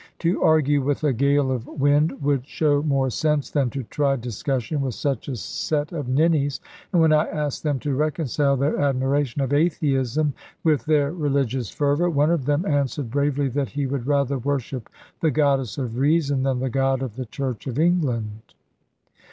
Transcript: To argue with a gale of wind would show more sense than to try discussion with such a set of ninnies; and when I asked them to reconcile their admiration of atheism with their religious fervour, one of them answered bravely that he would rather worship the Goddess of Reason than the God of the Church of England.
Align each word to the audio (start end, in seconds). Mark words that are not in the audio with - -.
To 0.17 0.41
argue 0.41 0.81
with 0.81 1.03
a 1.03 1.13
gale 1.13 1.51
of 1.51 1.67
wind 1.67 2.23
would 2.23 2.47
show 2.47 2.81
more 2.81 3.11
sense 3.11 3.51
than 3.51 3.69
to 3.69 3.83
try 3.83 4.15
discussion 4.15 4.81
with 4.81 4.95
such 4.95 5.27
a 5.27 5.35
set 5.35 5.91
of 5.91 6.07
ninnies; 6.09 6.59
and 6.91 6.99
when 7.03 7.13
I 7.13 7.27
asked 7.27 7.61
them 7.61 7.77
to 7.81 7.93
reconcile 7.93 8.57
their 8.57 8.79
admiration 8.79 9.43
of 9.43 9.53
atheism 9.53 10.33
with 10.63 10.85
their 10.85 11.11
religious 11.11 11.69
fervour, 11.69 12.09
one 12.09 12.31
of 12.31 12.45
them 12.47 12.65
answered 12.65 13.11
bravely 13.11 13.47
that 13.49 13.69
he 13.69 13.85
would 13.85 14.07
rather 14.07 14.39
worship 14.39 14.89
the 15.19 15.29
Goddess 15.29 15.77
of 15.77 15.99
Reason 15.99 16.41
than 16.41 16.61
the 16.61 16.69
God 16.71 17.03
of 17.03 17.15
the 17.15 17.25
Church 17.27 17.67
of 17.67 17.77
England. 17.77 18.55